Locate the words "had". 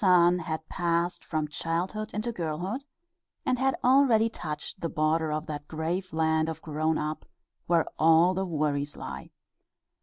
0.01-0.67, 3.59-3.75